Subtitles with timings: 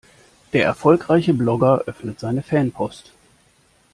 [0.53, 3.11] Der erfolgreiche Blogger öffnet seine Fanpost.